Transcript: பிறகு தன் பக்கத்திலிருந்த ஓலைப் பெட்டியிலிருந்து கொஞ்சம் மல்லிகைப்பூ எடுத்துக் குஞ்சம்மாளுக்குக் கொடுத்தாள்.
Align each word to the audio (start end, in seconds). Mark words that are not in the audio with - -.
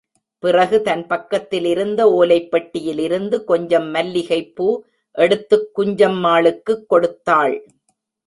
பிறகு 0.39 0.81
தன் 0.81 1.07
பக்கத்திலிருந்த 1.07 2.09
ஓலைப் 2.09 2.51
பெட்டியிலிருந்து 2.51 3.43
கொஞ்சம் 3.43 3.87
மல்லிகைப்பூ 3.93 4.83
எடுத்துக் 5.11 5.79
குஞ்சம்மாளுக்குக் 5.79 6.85
கொடுத்தாள். 6.87 7.65